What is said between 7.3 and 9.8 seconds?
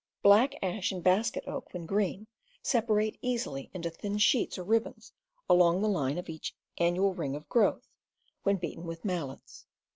of growth, when beaten with mallets.